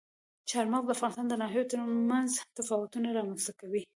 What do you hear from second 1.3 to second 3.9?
ناحیو ترمنځ تفاوتونه رامنځته کوي.